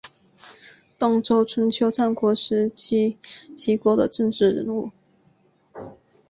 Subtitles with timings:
[0.97, 3.19] 东周春秋战国时期
[3.55, 4.89] 齐国的政治人物。